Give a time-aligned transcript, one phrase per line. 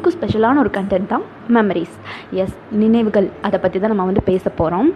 [0.00, 1.24] இன்றைக்கும் ஸ்பெஷலான ஒரு கண்டென்ட் தான்.
[1.58, 1.96] மெமரிஸ்
[2.42, 4.88] எஸ் நினைவுகள் அதை பற்றி தான் நம்ம வந்து பேச போகிறோம்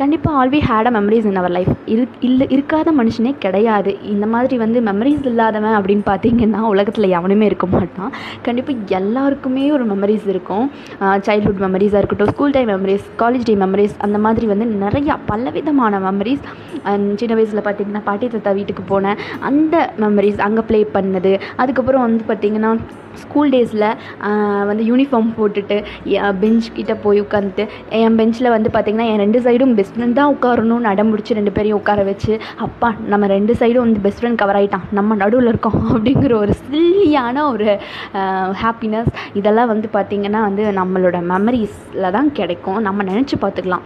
[0.00, 3.92] கண்டிப்பாக always had a memories in our life இரு இல்லை இருக்காத மனுஷனே கிடையாது.
[4.12, 8.12] இந்த மாதிரி வந்து மெமரிஸ் இல்லாதவன் அப்படின்னு பார்த்தீங்கன்னா உலகத்தில் எவனுமே இருக்க மாட்டான்.
[8.46, 10.66] கண்டிப்பாக எல்லாருக்குமே ஒரு மெமரிஸ் இருக்கும்.
[11.26, 16.44] சைல்ட்ஹுட் மெமரிஸாக இருக்கட்டும் school time memories college day memories அந்த மாதிரி வந்து நிறையா பலவிதமான மெமரிஸ்
[17.20, 19.20] சின்ன வயசில் பார்த்தீங்கன்னா பாட்டி தாத்தா வீட்டுக்கு போனேன்
[19.50, 21.34] அந்த மெமரிஸ் அங்கே ப்ளே பண்ணது.
[21.62, 22.72] அதுக்கப்புறம் வந்து பார்த்திங்கன்னா
[23.22, 23.86] ஸ்கூல் டேஸில்
[24.68, 25.76] வந்து யூனிஃபார்ம் போட்டுட்டு
[26.42, 27.66] பெஞ்ச் கிட்டே போய் உட்காந்துட்டு
[28.00, 32.00] என் பெஞ்சில் வந்து பார்த்திங்கன்னா என் ரெண்டு சைடும் பெஸ்ட் ஃப்ரெண்ட் தான் உட்காரணும்னு முடிச்சு ரெண்டு பேரையும் உட்கார
[32.02, 32.32] வச்சு
[32.66, 37.44] அப்பா நம்ம ரெண்டு சைடும் வந்து பெஸ்ட் ஃப்ரெண்ட் கவர் ஆகிட்டான் நம்ம நடுவில் இருக்கோம் அப்படிங்கிற ஒரு சில்லியான
[37.52, 37.66] ஒரு
[38.62, 42.78] ஹாப்பினஸ் இதெல்லாம் வந்து பார்த்திங்கன்னா வந்து நம்மளோட மெமரிஸில் தான் கிடைக்கும்.
[42.86, 43.84] நம்ம நினச்சி பார்த்துக்கலாம்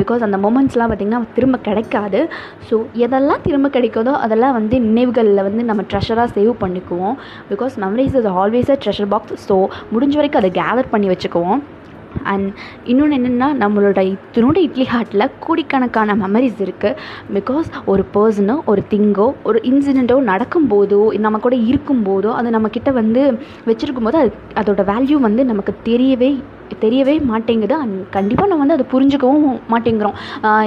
[0.00, 2.20] பிகாஸ் அந்த மூமெண்ட்ஸ்லாம் பார்த்திங்கன்னா திரும்ப கிடைக்காது.
[2.68, 7.16] ஸோ எதெல்லாம் திரும்ப கிடைக்குதோ அதெல்லாம் வந்து நினைவுகளில் வந்து நம்ம ட்ரெஷராக சேவ் பண்ணிக்குவோம்.
[7.52, 9.56] Because memories is always a treasure box so
[9.94, 11.62] முடிஞ்ச வரைக்கும் அதை கேதர் பண்ணி வச்சுக்குவோம்
[12.24, 12.48] அண்ட்
[12.84, 16.98] இன்னொன்று என்னென்னா நம்மளோட இத்தனோட இட்லி ஹார்ட்டில் கோடிக்கணக்கான மெமரிஸ் இருக்குது
[17.34, 23.22] பிகாஸ் ஒரு பர்சனோ ஒரு திங்கோ ஒரு இன்சிடெண்ட்டோ நடக்கும்போதோ நம்ம கூட இருக்கும்போதோ அது நம்மக்கிட்ட வந்து
[23.66, 26.30] வச்சுருக்கும் போது அது அதோட வேல்யூ வந்து நமக்கு தெரியவே
[26.84, 27.74] தெரியவே மாட்டேங்குது.
[27.84, 30.16] அண்ட் கண்டிப்பாக நம்ம வந்து அதை புரிஞ்சுக்கவும் மாட்டேங்கிறோம்.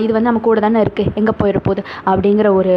[0.04, 1.84] இது வந்து நம்ம கூட தானே இருக்குது எங்கே போயிட போகுது?
[2.12, 2.74] அப்படிங்கிற ஒரு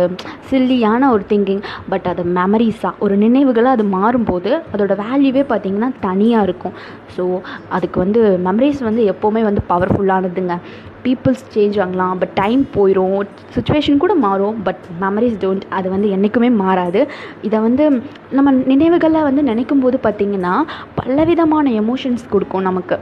[0.51, 1.63] சில்லியான ஒரு திங்கிங்
[1.95, 6.77] பட் அது மெமரிஸாக ஒரு நினைவுகளாக அது மாறும்போது அதோட வேல்யூவே பார்த்திங்கன்னா தனியாக இருக்கும்.
[7.17, 7.25] ஸோ
[7.79, 10.57] அதுக்கு வந்து மெமரிஸ் வந்து எப்போவுமே வந்து பவர்ஃபுல்லானதுங்க
[11.05, 13.17] பீப்புள்ஸ் சேஞ்ச் ஆகலாம் பட் டைம் போயிடும்
[13.57, 17.03] சுச்சுவேஷன் கூட மாறும் பட் மெமரிஸ் டோன்ட் அது வந்து என்றைக்குமே மாறாது.
[17.49, 17.87] இதை வந்து
[18.39, 20.55] நம்ம நினைவுகளை வந்து நினைக்கும் போது பார்த்திங்கன்னா
[21.01, 22.99] பலவிதமான எமோஷன்ஸ் கொடுக்கும் நமக்கு.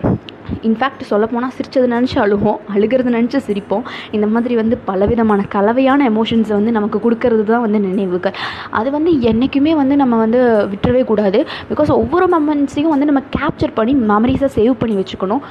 [0.67, 3.83] இன்ஃபேக்ட் சொல்லப்போனால் சிரித்தது நினச்சி அழுவோம் அழுகிறது நினச்சி சிரிப்போம்.
[4.17, 8.37] இந்த மாதிரி வந்து பலவிதமான கலவையான எமோஷன்ஸை வந்து நமக்கு கொடுக்கறது தான் வந்து நினைவுகள்.
[8.79, 10.41] அது வந்து என்றைக்குமே வந்து நம்ம வந்து
[10.73, 11.41] விட்டுறவே கூடாது.
[11.73, 15.43] பிகாஸ் ஒவ்வொரு மொமெண்ட்ஸையும் வந்து நம்ம கேப்சர் பண்ணி மெமரிஸை சேவ் பண்ணி வச்சுக்கணும்.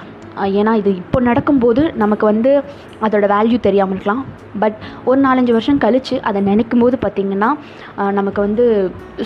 [0.60, 2.52] ஏன்னா இது இப்போ நடக்கும்போது நமக்கு வந்து
[3.06, 4.22] அதோட வேல்யூ தெரியாமல் இருக்கலாம்.
[4.62, 4.78] பட்
[5.10, 7.50] ஒரு நாலஞ்சு வருஷம் கழித்து அதை நினைக்கும் போது பார்த்திங்கன்னா
[8.20, 8.66] நமக்கு வந்து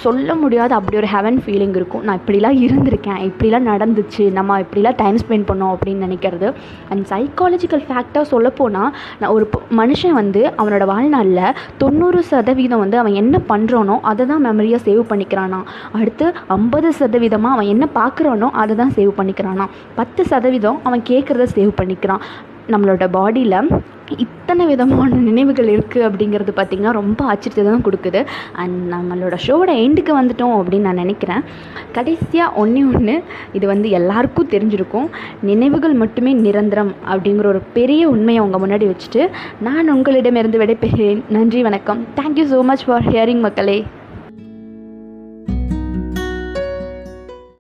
[0.06, 2.04] சொல்ல முடியாத அப்படி ஒரு ஹெவன் ஃபீலிங் இருக்கும்.
[2.08, 3.20] நான் இப்படிலாம் இருந்திருக்கேன்.
[3.30, 4.26] இப்படிலாம் நடந்துச்சு.
[4.38, 6.48] நம்ம இப்படிலாம் டைம் ஸ்பெண்ட் பண்ணோம் அப்படின்னு நினைக்கிறது.
[6.92, 9.48] அண்ட் சைக்காலஜிக்கல் ஃபேக்டாக சொல்லப்போனால் நான் ஒரு
[9.82, 15.62] மனுஷன் வந்து அவனோட வாழ்நாளில் தொண்ணூறு சதவீதம் வந்து அவன் என்ன பண்ணுறானோ அதை தான் மெமரியாக சேவ் பண்ணிக்கிறானா.
[16.00, 16.28] அடுத்து
[16.58, 19.68] ஐம்பது சதவீதமாக அவன் என்ன பார்க்குறானோ அதை தான் சேவ் பண்ணிக்கிறானா.
[20.00, 22.24] பத்து சதவீதம் அவன் அவன் கேட்குறத சேவ் பண்ணிக்கிறான்.
[22.74, 23.56] நம்மளோட பாடியில்
[24.24, 28.22] இத்தனை விதமான நினைவுகள் இருக்குது அப்படிங்கிறது பார்த்திங்கன்னா ரொம்ப ஆச்சரியத்தை தான் கொடுக்குது.
[28.62, 31.46] அண்ட் நம்மளோட ஷோவோட எண்டுக்கு வந்துட்டோம் அப்படின்னு நான் நினைக்கிறேன்.
[31.98, 33.16] கடைசியாக ஒன்றே ஒன்று
[33.60, 35.08] இது வந்து எல்லாருக்கும் தெரிஞ்சிருக்கும்.
[35.52, 39.24] நினைவுகள் மட்டுமே நிரந்தரம் அப்படிங்கிற ஒரு பெரிய உண்மையை அவங்க முன்னாடி வச்சுட்டு
[39.70, 41.24] நான் உங்களிடமிருந்து விடைபெறுகிறேன்.
[41.38, 42.04] நன்றி வணக்கம்.
[42.20, 43.80] Thank you so much for hearing மக்களே.